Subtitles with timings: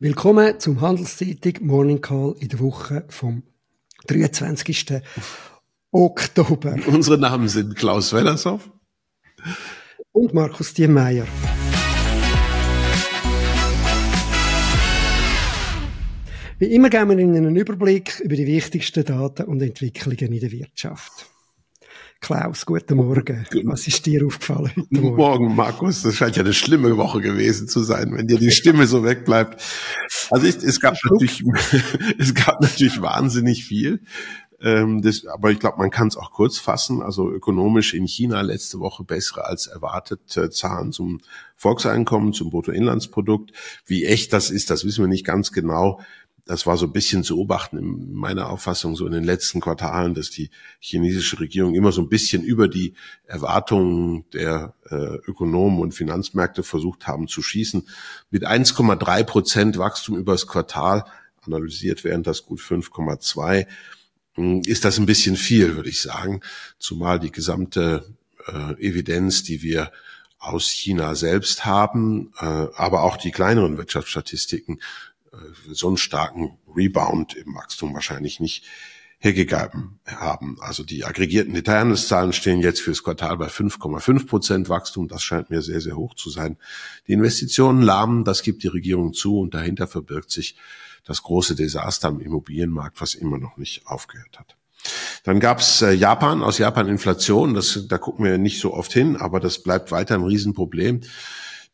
[0.00, 3.44] Willkommen zum Handelszeitung Morning Call in der Woche vom
[4.08, 5.00] 23.
[5.92, 6.76] Oktober.
[6.88, 8.68] Unsere Namen sind Klaus Wellershoff
[10.10, 11.28] und Markus Diemeyer.
[16.58, 20.50] Wie immer geben wir Ihnen einen Überblick über die wichtigsten Daten und Entwicklungen in der
[20.50, 21.33] Wirtschaft.
[22.24, 23.46] Klaus, guten Morgen.
[23.64, 25.16] Was ist dir aufgefallen heute Morgen?
[25.16, 26.00] Morgen, Markus.
[26.00, 29.62] Das scheint ja eine schlimme Woche gewesen zu sein, wenn dir die Stimme so wegbleibt.
[30.30, 31.44] Also ich, es gab natürlich,
[32.18, 34.00] es gab natürlich wahnsinnig viel.
[34.58, 37.02] Ähm, das, aber ich glaube, man kann es auch kurz fassen.
[37.02, 41.20] Also ökonomisch in China letzte Woche bessere als erwartet äh, Zahlen zum
[41.56, 43.52] Volkseinkommen, zum Bruttoinlandsprodukt.
[43.84, 46.00] Wie echt das ist, das wissen wir nicht ganz genau
[46.46, 50.14] das war so ein bisschen zu beobachten in meiner Auffassung so in den letzten Quartalen,
[50.14, 52.94] dass die chinesische Regierung immer so ein bisschen über die
[53.24, 57.88] Erwartungen der äh, Ökonomen und Finanzmärkte versucht haben zu schießen.
[58.30, 61.04] Mit 1,3 Prozent Wachstum übers Quartal
[61.42, 63.66] analysiert wären das gut 5,2
[64.34, 66.40] hm, ist das ein bisschen viel, würde ich sagen,
[66.78, 68.04] zumal die gesamte
[68.46, 69.92] äh, Evidenz, die wir
[70.38, 74.80] aus China selbst haben, äh, aber auch die kleineren Wirtschaftsstatistiken
[75.72, 78.64] so einen starken Rebound im Wachstum wahrscheinlich nicht
[79.18, 80.58] hergegeben haben.
[80.60, 85.08] Also die aggregierten Detailhandelszahlen stehen jetzt fürs Quartal bei 5,5 Prozent Wachstum.
[85.08, 86.58] Das scheint mir sehr, sehr hoch zu sein.
[87.08, 90.56] Die Investitionen lahmen, das gibt die Regierung zu und dahinter verbirgt sich
[91.04, 94.56] das große Desaster am Immobilienmarkt, was immer noch nicht aufgehört hat.
[95.22, 99.16] Dann gab's äh, Japan, aus Japan Inflation, das, da gucken wir nicht so oft hin,
[99.16, 101.00] aber das bleibt weiter ein Riesenproblem.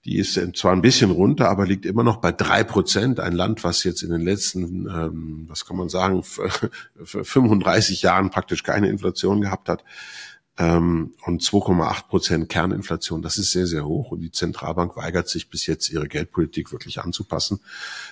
[0.06, 3.20] Die ist zwar ein bisschen runter, aber liegt immer noch bei drei Prozent.
[3.20, 6.22] Ein Land, was jetzt in den letzten, ähm, was kann man sagen,
[7.04, 9.84] 35 Jahren praktisch keine Inflation gehabt hat.
[10.60, 14.10] Ähm, und 2,8 Prozent Kerninflation, das ist sehr, sehr hoch.
[14.10, 17.60] Und die Zentralbank weigert sich bis jetzt, ihre Geldpolitik wirklich anzupassen.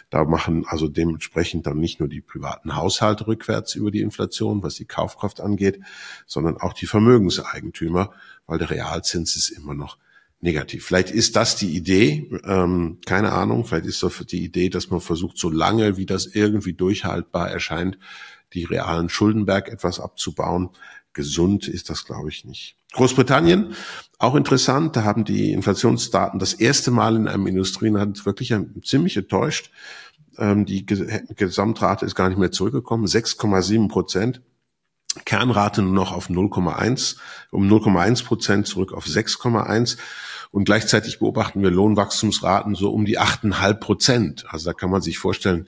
[0.09, 4.77] Da machen also dementsprechend dann nicht nur die privaten Haushalte rückwärts über die Inflation, was
[4.77, 5.81] die Kaufkraft angeht,
[6.27, 8.13] sondern auch die Vermögenseigentümer,
[8.47, 9.99] weil der Realzins ist immer noch
[10.41, 10.85] negativ.
[10.87, 15.01] Vielleicht ist das die Idee, ähm, keine Ahnung, vielleicht ist das die Idee, dass man
[15.01, 17.99] versucht, so lange wie das irgendwie durchhaltbar erscheint,
[18.53, 20.71] die realen Schuldenberg etwas abzubauen.
[21.13, 22.77] Gesund ist das, glaube ich, nicht.
[22.93, 23.75] Großbritannien,
[24.19, 29.71] auch interessant, da haben die Inflationsdaten das erste Mal in einem Industrieland wirklich ziemlich enttäuscht.
[30.39, 34.41] Ähm, die Gesamtrate ist gar nicht mehr zurückgekommen, 6,7 Prozent.
[35.25, 37.17] Kernrate nur noch auf 0,1,
[37.51, 39.97] um 0,1 Prozent zurück auf 6,1.
[40.51, 44.45] Und gleichzeitig beobachten wir Lohnwachstumsraten so um die 8,5 Prozent.
[44.49, 45.67] Also da kann man sich vorstellen,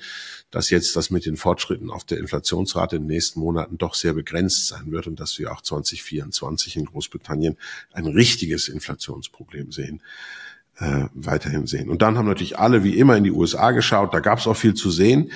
[0.51, 4.15] dass jetzt das mit den Fortschritten auf der Inflationsrate in den nächsten Monaten doch sehr
[4.15, 7.57] begrenzt sein wird und dass wir auch 2024 in Großbritannien
[7.93, 10.03] ein richtiges Inflationsproblem sehen
[10.81, 11.91] äh, weiterhin sehen.
[11.91, 14.15] Und dann haben natürlich alle wie immer in die USA geschaut.
[14.15, 15.31] Da gab es auch viel zu sehen.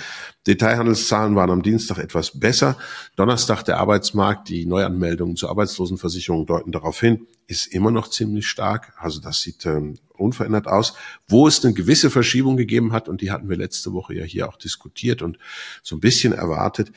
[0.46, 2.76] Detailhandelszahlen waren am Dienstag etwas besser.
[3.16, 8.94] Donnerstag der Arbeitsmarkt, die Neuanmeldungen zur Arbeitslosenversicherung deuten darauf hin, ist immer noch ziemlich stark.
[8.96, 10.94] Also das sieht ähm, unverändert aus.
[11.28, 14.48] Wo es eine gewisse Verschiebung gegeben hat, und die hatten wir letzte Woche ja hier
[14.48, 15.38] auch diskutiert und
[15.82, 16.90] so ein bisschen erwartet,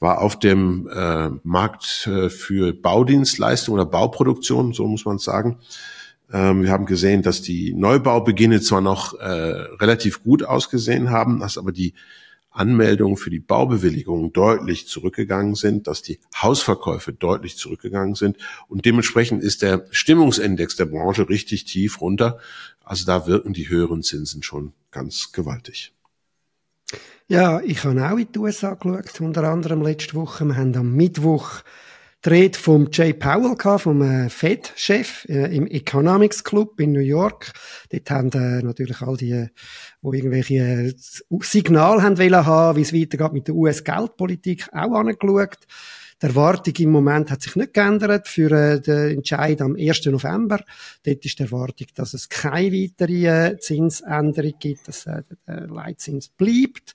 [0.00, 5.60] war auf dem äh, Markt äh, für Baudienstleistungen oder Bauproduktion, so muss man sagen,
[6.32, 11.72] wir haben gesehen, dass die Neubaubeginne zwar noch äh, relativ gut ausgesehen haben, dass aber
[11.72, 11.94] die
[12.50, 18.36] Anmeldungen für die Baubewilligungen deutlich zurückgegangen sind, dass die Hausverkäufe deutlich zurückgegangen sind
[18.68, 22.38] und dementsprechend ist der Stimmungsindex der Branche richtig tief runter.
[22.84, 25.92] Also da wirken die höheren Zinsen schon ganz gewaltig.
[27.28, 30.44] Ja, ich habe auch in die USA geschaut, unter anderem letzte Woche.
[30.44, 31.62] Wir haben am Mittwoch
[32.24, 37.00] die Rede vom Jay Powell gehabt, vom äh, Fed-Chef äh, im Economics Club in New
[37.00, 37.52] York.
[37.90, 39.48] Dort haben äh, natürlich all die,
[40.02, 40.94] wo irgendwelche äh,
[41.40, 45.58] Signale haben wollen haben, wie es weitergeht mit der US-Geldpolitik, auch angeschaut.
[46.22, 50.06] Die Erwartung im Moment hat sich nicht geändert für äh, den Entscheid am 1.
[50.06, 50.60] November.
[51.02, 55.24] Dort ist die Erwartung, dass es keine weitere Zinsänderung gibt, dass der
[55.66, 56.94] Leitzins bleibt.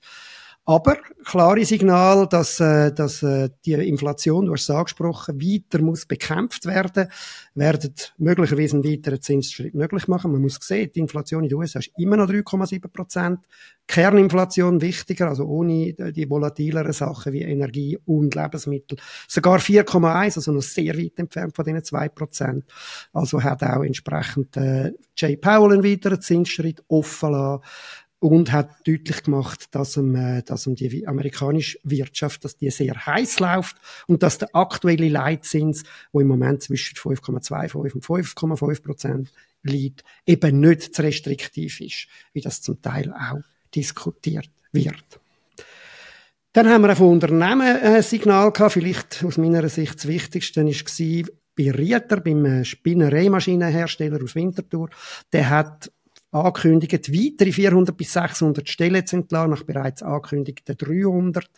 [0.68, 6.04] Aber klare Signal, dass, äh, dass äh, die Inflation, du hast es angesprochen, weiter muss
[6.04, 7.08] bekämpft werden,
[7.54, 10.30] werden möglicherweise einen weiteren Zinsschritt möglich machen.
[10.30, 13.38] Man muss sehen, die Inflation in den USA ist immer noch 3,7 Prozent.
[13.86, 18.98] Kerninflation wichtiger, also ohne die volatileren Sachen wie Energie und Lebensmittel.
[19.26, 22.64] Sogar 4,1, also noch sehr weit entfernt von diesen 2 Prozent.
[23.14, 27.62] Also hat auch entsprechend äh, Jay Powell einen weiteren Zinsschritt offen lassen
[28.20, 33.06] und hat deutlich gemacht, dass um, äh, dass um die amerikanische Wirtschaft, dass die sehr
[33.06, 33.76] heiß läuft
[34.06, 39.32] und dass der aktuelle Leitzins, wo im Moment zwischen 5,25 und 5,5 Prozent
[39.62, 43.42] liegt, eben nicht zu restriktiv ist, wie das zum Teil auch
[43.74, 45.20] diskutiert wird.
[46.52, 48.72] Dann haben wir auch von Unternehmen ein äh, Signal gehabt.
[48.72, 51.24] Vielleicht aus meiner Sicht das Wichtigste war
[51.56, 54.88] bei Rieter, beim äh, Spinnereimaschinenhersteller aus Winterthur.
[55.32, 55.92] Der hat
[56.30, 61.48] angekündigt, weitere 400 bis 600 Stellen zu entlassen, nach bereits angekündigten 300.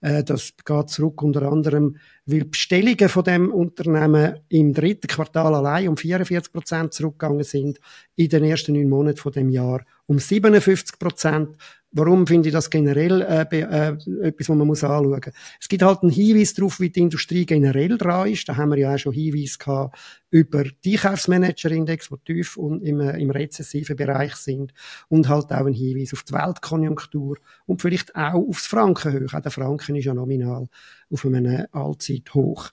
[0.00, 5.88] Äh, das geht zurück unter anderem, weil Bestellungen von dem Unternehmen im dritten Quartal allein
[5.88, 7.80] um 44 Prozent zurückgegangen sind,
[8.14, 11.56] in den ersten neun Monaten von dem Jahr um 57 Prozent.
[11.94, 15.34] Warum finde ich das generell äh, äh, etwas, was man muss anschauen muss?
[15.60, 18.48] Es gibt halt einen Hinweis darauf, wie die Industrie generell dran ist.
[18.48, 19.98] Da haben wir ja auch schon Hinweise gehabt
[20.30, 24.72] über die Einkaufsmanager-Index, die tief und im, äh, im rezessiven Bereich sind.
[25.08, 27.36] Und halt auch einen Hinweis auf die Weltkonjunktur
[27.66, 29.34] und vielleicht auch aufs Frankenhoch.
[29.34, 30.68] Auch der Franken ist ja nominal
[31.10, 32.70] auf einem Allzeithoch.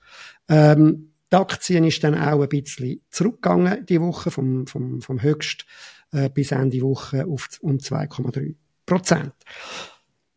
[0.47, 5.65] Ähm, die Aktien ist dann auch ein bisschen zurückgegangen, die Woche, vom, vom, vom Höchst
[6.11, 9.33] äh, bis Ende Woche auf um 2,3 Prozent.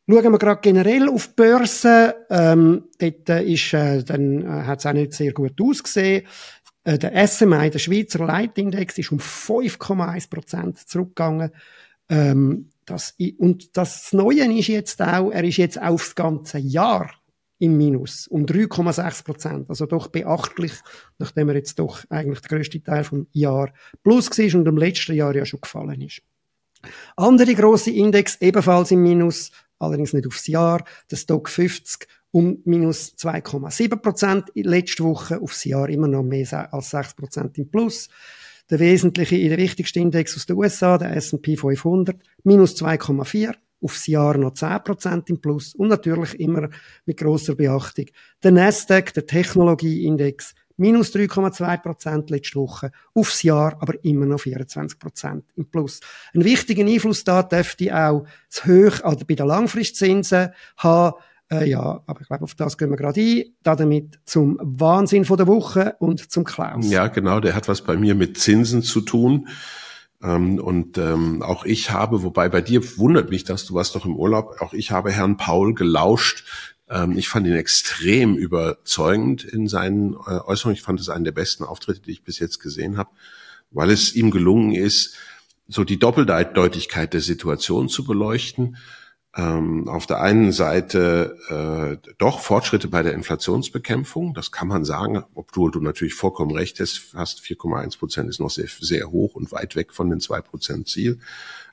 [0.09, 2.27] Schauen wir gerade generell auf die Börse.
[2.29, 6.27] Ähm, dort äh, ist, äh, dann äh, hat es auch nicht sehr gut ausgesehen.
[6.85, 11.53] Äh, der SMI, der Schweizer Leitindex, ist um 5,1 Prozent zurückgegangen.
[12.09, 17.11] Ähm, das, und das Neue ist jetzt auch, er ist jetzt aufs ganze Jahr
[17.63, 19.71] im Minus um 3,6 Prozent.
[19.71, 20.73] Also doch beachtlich,
[21.19, 23.73] nachdem er jetzt doch eigentlich der größte Teil vom Jahr
[24.03, 26.23] plus war und im letzten Jahr ja schon gefallen ist.
[27.15, 30.85] Andere große Index ebenfalls im Minus, allerdings nicht aufs Jahr.
[31.09, 36.91] Der Stock 50 um minus 2,7 Prozent letzte Woche, aufs Jahr immer noch mehr als
[36.91, 38.09] 6 Prozent im Plus.
[38.71, 44.39] Der wesentliche, der wichtigste Index aus den USA, der S&P 500, minus 2,4 aufs Jahr
[44.39, 46.69] noch 10% im Plus und natürlich immer
[47.05, 48.07] mit großer Beachtung.
[48.43, 55.71] Der Nasdaq, der Technologieindex, minus 3,2% letzte Woche, aufs Jahr aber immer noch 24% im
[55.71, 56.01] Plus.
[56.35, 61.17] Ein wichtiger Einfluss da dürfte auch das Hoch also bei den Langfristzinsen haben.
[61.51, 63.45] Äh, ja, aber ich glaube, auf das gehen wir gerade ein.
[63.63, 66.91] Damit zum Wahnsinn von der Woche und zum Klaus.
[66.91, 69.49] Ja, genau, der hat was bei mir mit Zinsen zu tun.
[70.23, 74.07] Ähm, und ähm, auch ich habe, wobei bei dir wundert mich, dass du warst doch
[74.07, 76.45] im Urlaub, auch ich habe Herrn Paul gelauscht
[76.93, 80.77] ähm, ich fand ihn extrem überzeugend in seinen äh, Äußerungen.
[80.77, 83.11] Ich fand es einen der besten Auftritte, die ich bis jetzt gesehen habe,
[83.71, 85.17] weil es ihm gelungen ist,
[85.69, 88.77] so die Doppeldeutigkeit der Situation zu beleuchten.
[89.35, 91.39] Ähm, auf der einen Seite
[92.05, 96.81] äh, doch Fortschritte bei der Inflationsbekämpfung, das kann man sagen, obwohl du natürlich vollkommen recht
[96.81, 100.43] hast, fast 4,1 Prozent ist noch sehr, sehr hoch und weit weg von den 2
[100.43, 101.19] Prozent Ziel.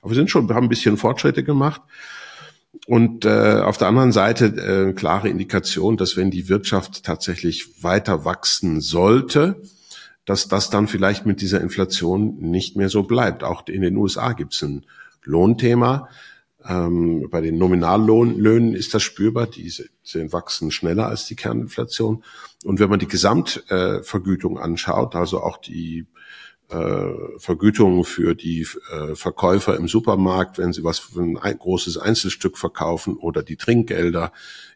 [0.02, 1.82] Aber wir sind schon, wir haben ein bisschen Fortschritte gemacht.
[2.88, 8.24] Und äh, auf der anderen Seite äh, klare Indikation, dass wenn die Wirtschaft tatsächlich weiter
[8.24, 9.62] wachsen sollte,
[10.24, 13.44] dass das dann vielleicht mit dieser Inflation nicht mehr so bleibt.
[13.44, 14.86] Auch in den USA gibt es ein
[15.24, 16.08] Lohnthema.
[16.68, 19.48] Ähm, bei den Nominallöhnen ist das spürbar.
[19.48, 22.24] Die sind, wachsen schneller als die Kerninflation.
[22.66, 26.06] Und wenn man die Gesamtvergütung äh, anschaut, also auch die
[26.70, 31.98] äh, Vergütungen für die äh, Verkäufer im Supermarkt, wenn sie was für ein, ein großes
[31.98, 34.32] Einzelstück verkaufen oder die Trinkgelder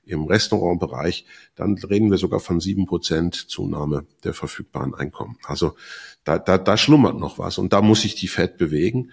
[0.06, 1.25] im Restaurantbereich,
[1.56, 5.38] dann reden wir sogar von sieben Prozent Zunahme der verfügbaren Einkommen.
[5.44, 5.75] Also
[6.24, 9.12] da, da, da schlummert noch was und da muss sich die Fed bewegen.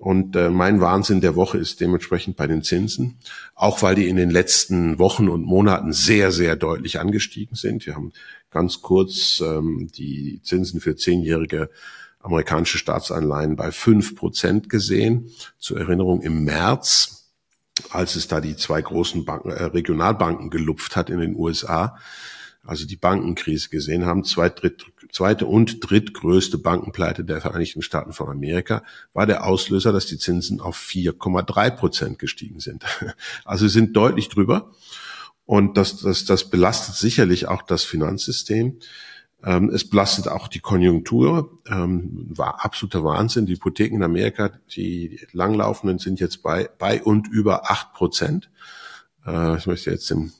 [0.00, 3.18] Und äh, mein Wahnsinn der Woche ist dementsprechend bei den Zinsen,
[3.54, 7.84] auch weil die in den letzten Wochen und Monaten sehr, sehr deutlich angestiegen sind.
[7.84, 8.14] Wir haben
[8.50, 11.68] ganz kurz ähm, die Zinsen für Zehnjährige
[12.18, 15.32] amerikanische Staatsanleihen bei fünf Prozent gesehen.
[15.58, 17.26] Zur Erinnerung im März,
[17.90, 21.98] als es da die zwei großen Banken, äh, Regionalbanken gelupft hat in den USA,
[22.64, 28.28] also die Bankenkrise gesehen haben, zweit, dritt, zweite und drittgrößte Bankenpleite der Vereinigten Staaten von
[28.28, 32.84] Amerika, war der Auslöser, dass die Zinsen auf 4,3 Prozent gestiegen sind.
[33.44, 34.72] Also sind deutlich drüber.
[35.44, 38.78] Und das, das, das belastet sicherlich auch das Finanzsystem.
[39.42, 41.58] Ähm, es belastet auch die Konjunktur.
[41.66, 43.46] Ähm, war absoluter Wahnsinn.
[43.46, 48.50] Die Hypotheken in Amerika, die langlaufenden, sind jetzt bei, bei und über acht Prozent.
[49.26, 50.32] Äh, ich möchte jetzt dem,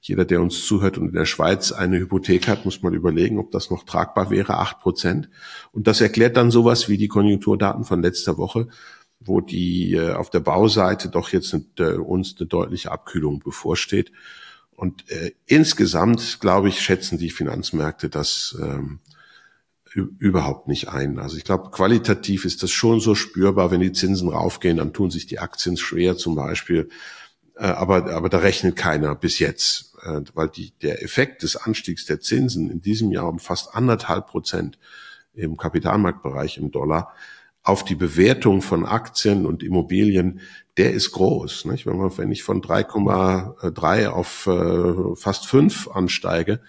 [0.00, 3.50] jeder, der uns zuhört und in der Schweiz eine Hypothek hat, muss mal überlegen, ob
[3.50, 5.28] das noch tragbar wäre, acht Prozent.
[5.72, 8.68] Und das erklärt dann sowas wie die Konjunkturdaten von letzter Woche,
[9.20, 14.12] wo die äh, auf der Bauseite doch jetzt äh, uns eine deutliche Abkühlung bevorsteht.
[14.70, 19.00] Und äh, insgesamt, glaube ich, schätzen die Finanzmärkte das ähm,
[19.92, 21.18] überhaupt nicht ein.
[21.18, 25.10] Also ich glaube, qualitativ ist das schon so spürbar, wenn die Zinsen raufgehen, dann tun
[25.10, 26.88] sich die Aktien schwer zum Beispiel.
[27.56, 32.06] Äh, aber, aber da rechnet keiner bis jetzt, äh, weil die, der Effekt des Anstiegs
[32.06, 34.78] der Zinsen in diesem Jahr um fast anderthalb Prozent
[35.34, 37.12] im Kapitalmarktbereich im Dollar
[37.62, 40.40] auf die Bewertung von Aktien und Immobilien,
[40.78, 41.66] der ist groß.
[41.66, 41.86] Nicht?
[41.86, 46.60] Wenn, man, wenn ich von 3,3 auf äh, fast 5 ansteige,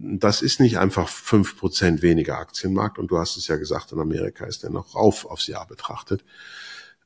[0.00, 2.98] das ist nicht einfach fünf Prozent weniger Aktienmarkt.
[2.98, 6.24] Und du hast es ja gesagt, in Amerika ist der noch rauf aufs Jahr betrachtet.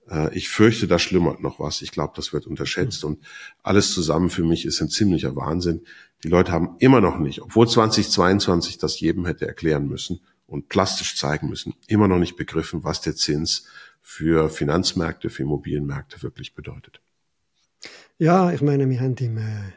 [0.08, 1.82] Äh, ich fürchte, da schlummert noch was.
[1.82, 3.04] Ich glaube, das wird unterschätzt.
[3.04, 3.20] Und
[3.62, 5.82] alles zusammen für mich ist ein ziemlicher Wahnsinn.
[6.24, 11.16] Die Leute haben immer noch nicht, obwohl 2022 das jedem hätte erklären müssen und plastisch
[11.16, 13.66] zeigen müssen, immer noch nicht begriffen, was der Zins
[14.00, 17.00] für Finanzmärkte, für Immobilienmärkte wirklich bedeutet.
[18.18, 19.72] Ja, ich meine, wir haben im äh,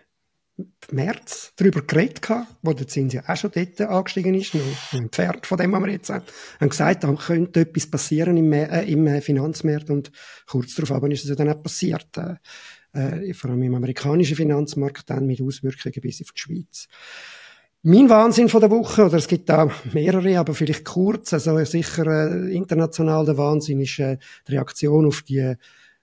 [0.92, 5.46] März darüber geredet gehabt, wo der Zins ja auch schon dort angestiegen ist, noch entfernt
[5.46, 6.26] von dem, was wir jetzt haben,
[6.62, 10.12] haben gesagt, da könnte etwas passieren im, äh, im äh, Finanzmarkt und
[10.48, 12.18] kurz darauf ist es ja dann auch passiert.
[12.18, 12.36] Äh,
[12.94, 16.88] äh, vor allem im amerikanischen Finanzmarkt dann mit Auswirkungen bis auf die Schweiz.
[17.84, 22.08] Mein Wahnsinn von der Woche, oder es gibt da mehrere, aber vielleicht kurz, also sicher
[22.08, 25.56] äh, international der Wahnsinn ist äh, die Reaktion auf die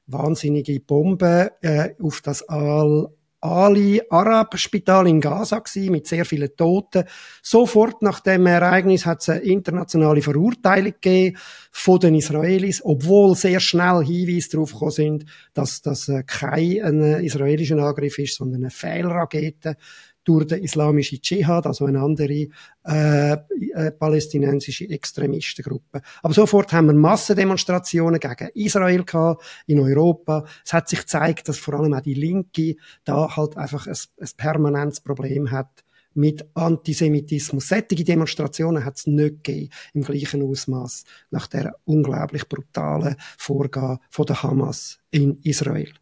[0.06, 3.08] wahnsinnige Bombe äh, auf das Al
[3.42, 7.04] Ali Arab Spital in Gaza gewesen, mit sehr vielen Toten.
[7.42, 11.36] Sofort nach dem Ereignis hat es eine internationale Verurteilung gegeben
[11.74, 15.24] von den Israelis, obwohl sehr schnell Hinweise darauf gekommen sind,
[15.54, 19.76] dass das äh, kein israelischer Angriff ist, sondern eine Fehlrakete
[20.24, 22.48] durch den islamischen Dschihad, also eine andere
[22.86, 26.02] äh, äh, palästinensische Extremistengruppe.
[26.22, 30.44] Aber sofort haben wir Massendemonstrationen gegen Israel gehabt in Europa.
[30.64, 34.28] Es hat sich gezeigt, dass vor allem auch die Linke da halt einfach ein, ein
[34.36, 35.82] permanentes Problem hat
[36.14, 37.68] mit Antisemitismus.
[37.68, 44.26] Sättige Demonstrationen hat es nicht gegeben im gleichen Ausmaß nach der unglaublich brutalen Vorgabe von
[44.26, 45.92] der Hamas in Israel.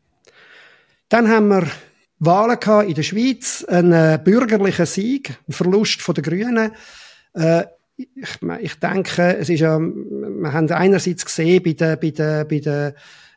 [1.09, 1.67] Dann haben wir
[2.21, 6.73] Wahlen in der Schweiz, einen äh, bürgerlichen Sieg, ein Verlust von den Grünen.
[7.33, 7.65] Äh,
[7.97, 12.59] ich, ich denke, es ist ja, wir haben einerseits gesehen bei den, bei den, bei
[12.59, 12.93] den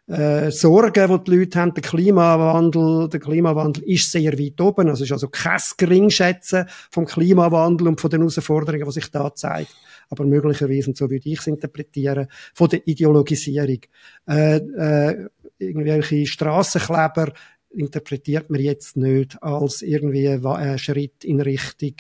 [0.08, 4.90] äh, Sorgen, die die Leute haben, der Klimawandel, der Klimawandel ist sehr weit oben.
[4.90, 9.70] Also ist also kein Geringschätzen vom Klimawandel und von den Herausforderungen, die sich da zeigen.
[10.10, 13.80] Aber möglicherweise, und so würde ich es interpretieren, von der Ideologisierung.
[14.28, 17.32] Äh, äh, irgendwelche Strassenkleber
[17.70, 21.94] interpretiert man jetzt nicht als irgendwie ein Schritt in Richtung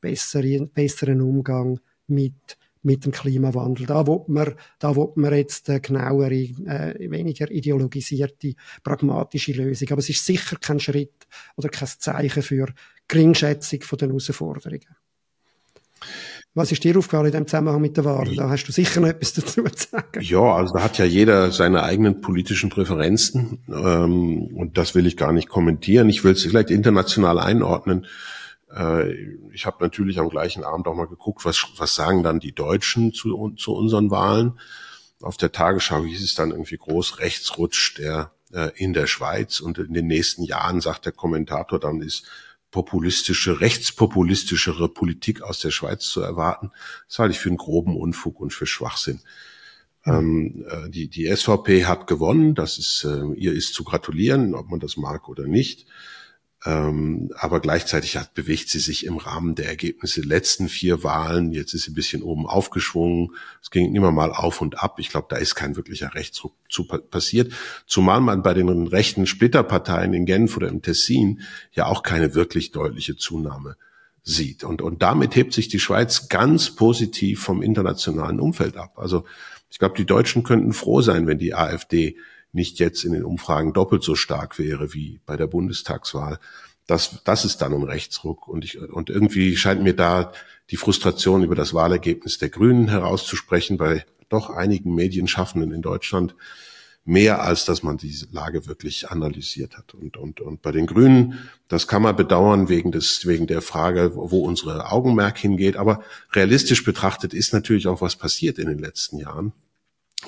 [0.00, 3.86] besseren, besseren Umgang mit mit dem Klimawandel.
[3.86, 9.88] Da wo man, da wo man jetzt eine genauere, äh, weniger ideologisierte, pragmatische Lösung.
[9.90, 11.26] Aber es ist sicher kein Schritt
[11.56, 12.68] oder kein Zeichen für
[13.08, 14.96] Geringschätzung von den Herausforderungen.
[16.56, 18.32] Was ist dir aufgefallen in dem Zusammenhang mit der Wahl?
[18.36, 20.20] Da hast du sicher noch etwas dazu zu sagen.
[20.20, 25.16] Ja, also da hat ja jeder seine eigenen politischen Präferenzen ähm, und das will ich
[25.16, 26.08] gar nicht kommentieren.
[26.08, 28.06] Ich will es vielleicht international einordnen.
[28.74, 29.12] Äh,
[29.52, 33.12] ich habe natürlich am gleichen Abend auch mal geguckt, was, was sagen dann die Deutschen
[33.12, 34.58] zu, zu unseren Wahlen.
[35.20, 39.78] Auf der Tagesschau hieß es dann irgendwie groß Rechtsrutsch der äh, in der Schweiz und
[39.78, 42.26] in den nächsten Jahren sagt der Kommentator dann ist
[42.70, 46.72] populistische, rechtspopulistischere Politik aus der Schweiz zu erwarten.
[47.06, 49.20] Das halte ich für einen groben Unfug und für Schwachsinn.
[50.04, 54.68] Ähm, äh, die, die SVP hat gewonnen, das ist, äh, ihr ist zu gratulieren, ob
[54.70, 55.86] man das mag oder nicht.
[56.66, 61.52] Ähm, aber gleichzeitig hat, bewegt sie sich im Rahmen der Ergebnisse der letzten vier Wahlen.
[61.52, 63.32] Jetzt ist sie ein bisschen oben aufgeschwungen.
[63.62, 64.98] Es ging immer mal auf und ab.
[64.98, 67.52] Ich glaube, da ist kein wirklicher Rechtsruck zu passiert.
[67.86, 71.42] Zumal man bei den rechten Splitterparteien in Genf oder im Tessin
[71.72, 73.76] ja auch keine wirklich deutliche Zunahme
[74.22, 74.64] sieht.
[74.64, 78.98] Und, und damit hebt sich die Schweiz ganz positiv vom internationalen Umfeld ab.
[78.98, 79.26] Also
[79.70, 82.16] ich glaube, die Deutschen könnten froh sein, wenn die AfD
[82.54, 86.38] nicht jetzt in den Umfragen doppelt so stark wäre wie bei der Bundestagswahl.
[86.86, 88.46] Das, das ist dann ein Rechtsruck.
[88.48, 90.32] Und, ich, und irgendwie scheint mir da
[90.70, 96.34] die Frustration über das Wahlergebnis der Grünen herauszusprechen, bei doch einigen Medienschaffenden in Deutschland
[97.04, 99.94] mehr als dass man diese Lage wirklich analysiert hat.
[99.94, 104.12] Und, und, und bei den Grünen, das kann man bedauern wegen des, wegen der Frage,
[104.14, 105.76] wo unsere Augenmerk hingeht.
[105.76, 109.52] Aber realistisch betrachtet ist natürlich auch was passiert in den letzten Jahren.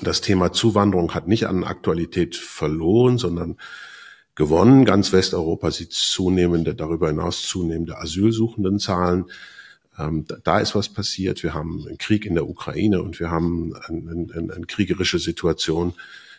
[0.01, 3.57] Das Thema Zuwanderung hat nicht an Aktualität verloren, sondern
[4.35, 4.85] gewonnen.
[4.85, 9.25] Ganz Westeuropa sieht zunehmende, darüber hinaus zunehmende Asylsuchenden Zahlen.
[9.97, 11.41] Ähm, da ist was passiert.
[11.41, 15.93] Wir haben einen Krieg in der Ukraine und wir haben eine, eine, eine kriegerische Situation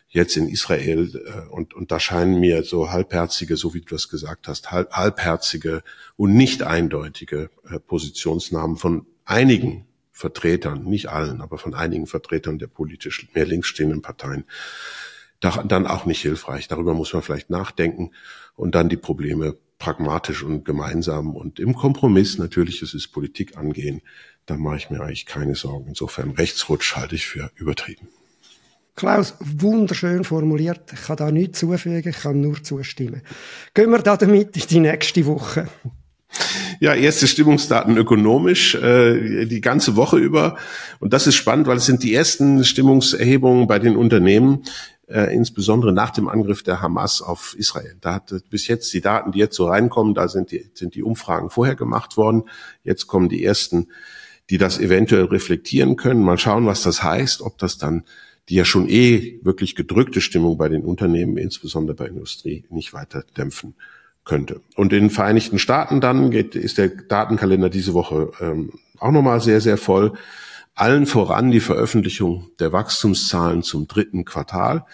[0.09, 1.11] jetzt in Israel.
[1.27, 4.93] Äh, und, und da scheinen mir so halbherzige, so wie du das gesagt hast, halb,
[4.93, 5.83] halbherzige
[6.17, 9.88] und nicht eindeutige äh, Positionsnahmen von einigen
[10.19, 14.43] Vertretern, nicht allen, aber von einigen Vertretern der politisch mehr links stehenden Parteien,
[15.39, 16.67] dann auch nicht hilfreich.
[16.67, 18.11] Darüber muss man vielleicht nachdenken
[18.57, 24.03] und dann die Probleme pragmatisch und gemeinsam und im Kompromiss, natürlich ist es Politik angehen,
[24.45, 25.87] da mache ich mir eigentlich keine Sorgen.
[25.87, 28.09] Insofern Rechtsrutsch halte ich für übertrieben.
[28.97, 30.93] Klaus, wunderschön formuliert.
[30.93, 33.23] Ich kann da nichts zufügen, ich kann nur zustimmen.
[33.73, 35.69] Gehen wir da damit in die nächste Woche.
[36.81, 40.57] Ja, erste Stimmungsdaten ökonomisch äh, die ganze Woche über.
[41.01, 44.63] Und das ist spannend, weil es sind die ersten Stimmungserhebungen bei den Unternehmen,
[45.09, 47.97] äh, insbesondere nach dem Angriff der Hamas auf Israel.
[48.01, 51.03] Da hat bis jetzt die Daten, die jetzt so reinkommen, da sind die, sind die
[51.03, 52.45] Umfragen vorher gemacht worden.
[52.85, 53.89] Jetzt kommen die ersten,
[54.49, 56.23] die das eventuell reflektieren können.
[56.23, 58.05] Mal schauen, was das heißt, ob das dann
[58.49, 63.25] die ja schon eh wirklich gedrückte Stimmung bei den Unternehmen, insbesondere bei Industrie, nicht weiter
[63.37, 63.75] dämpfen
[64.29, 64.61] könnte.
[64.77, 69.41] Und in den Vereinigten Staaten dann geht, ist der Datenkalender diese Woche ähm, auch nochmal
[69.41, 70.13] sehr, sehr voll.
[70.75, 74.85] Allen voran die Veröffentlichung der Wachstumszahlen zum dritten Quartal.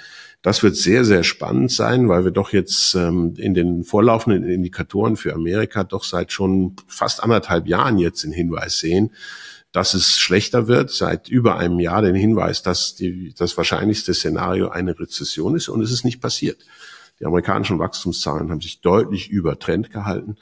[0.41, 5.17] Das wird sehr, sehr spannend sein, weil wir doch jetzt ähm, in den vorlaufenden Indikatoren
[5.17, 9.11] für Amerika doch seit schon fast anderthalb Jahren jetzt den Hinweis sehen,
[9.73, 14.69] dass es schlechter wird, seit über einem Jahr den Hinweis, dass die, das wahrscheinlichste Szenario
[14.69, 16.59] eine Rezession ist und es ist nicht passiert.
[17.21, 20.37] Die amerikanischen Wachstumszahlen haben sich deutlich über Trend gehalten.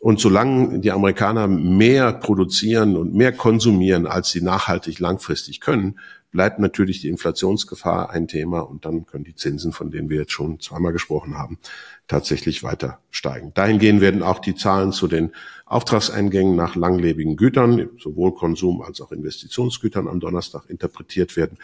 [0.00, 5.98] Und solange die Amerikaner mehr produzieren und mehr konsumieren, als sie nachhaltig langfristig können,
[6.30, 10.32] bleibt natürlich die Inflationsgefahr ein Thema und dann können die Zinsen, von denen wir jetzt
[10.32, 11.58] schon zweimal gesprochen haben,
[12.06, 13.52] tatsächlich weiter steigen.
[13.54, 15.32] Dahingehend werden auch die Zahlen zu den
[15.70, 21.58] Auftragseingängen nach langlebigen Gütern, sowohl Konsum als auch Investitionsgütern am Donnerstag interpretiert werden.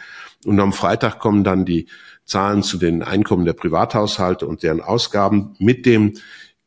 [0.45, 1.87] Und am Freitag kommen dann die
[2.23, 6.13] Zahlen zu den Einkommen der Privathaushalte und deren Ausgaben mit dem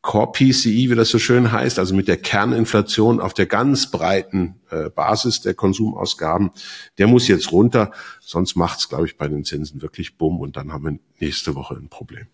[0.02, 4.60] Core PCI, wie das so schön heißt, also mit der Kerninflation auf der ganz breiten
[4.70, 6.50] äh, Basis der Konsumausgaben,
[6.98, 10.72] der muss jetzt runter, sonst macht's, glaube ich, bei den Zinsen wirklich bumm und dann
[10.72, 12.26] haben wir nächste Woche ein Problem.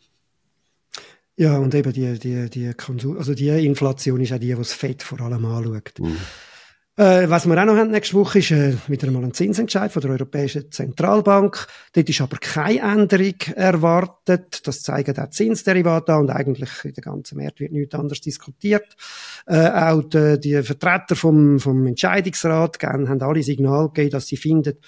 [1.36, 4.72] Ja, und eben die, die, die Konsum, also die Inflation ist auch die, die das
[4.72, 5.92] Fett vor allem anschaut.
[5.98, 6.16] Mhm.
[6.98, 10.00] Äh, was wir auch noch haben nächste Woche ist äh, wieder einmal ein Zinsentscheid von
[10.00, 11.66] der Europäischen Zentralbank.
[11.92, 14.66] Dort ist aber keine Änderung erwartet.
[14.66, 18.96] Das zeigen auch Zinsderivate an und eigentlich in der ganzen Märkte wird nichts anderes diskutiert.
[19.46, 24.78] Äh, auch die, die Vertreter vom, vom Entscheidungsrat haben alle Signale gegeben, dass sie finden,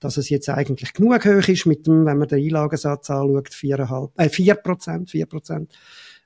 [0.00, 4.10] dass es jetzt eigentlich genug hoch ist mit dem, wenn man den Einlagensatz anschaut, 4,5,
[4.16, 5.72] äh, 4 Prozent, 4 Prozent.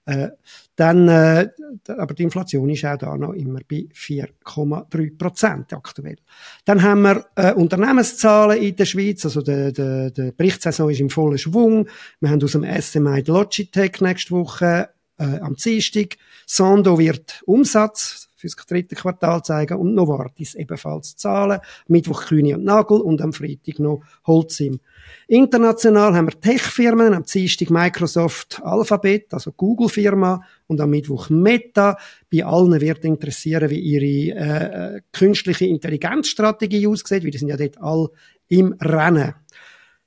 [0.07, 0.31] Äh,
[0.77, 1.51] dann, äh,
[1.87, 6.17] aber die Inflation ist auch da noch immer bei 4,3 Prozent aktuell.
[6.65, 11.11] Dann haben wir äh, Unternehmenszahlen in der Schweiz, also der, der, der Berichtssaison ist im
[11.11, 11.87] vollen Schwung.
[12.21, 16.17] Wir haben aus dem SMI Logitech nächste Woche äh, am Dienstag.
[16.47, 21.61] Sando wird Umsatz für das dritte Quartal zeigen und Novartis ebenfalls Zahlen.
[21.89, 24.81] Mittwoch Kühne und Nagel und am Freitag noch Holzim.
[25.29, 31.99] International haben wir Tech-Firmen, am Dienstag Microsoft Alphabet, also Google-Firma, und am Mittwoch Meta.
[32.33, 37.59] Bei allen wird interessieren, wie ihre äh, äh, künstliche Intelligenzstrategie aussieht, weil die sind ja
[37.59, 38.09] dort all
[38.49, 39.35] im Rennen.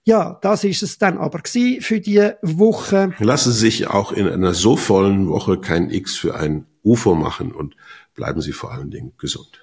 [0.06, 3.13] Ja, das ist es dann aber für die Woche.
[3.19, 7.54] Lassen Sie sich auch in einer so vollen Woche kein X für ein UFO machen
[7.54, 7.76] und
[8.13, 9.62] bleiben Sie vor allen Dingen gesund.